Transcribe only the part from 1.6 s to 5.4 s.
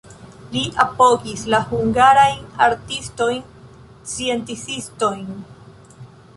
hungarajn artistojn, sciencistojn.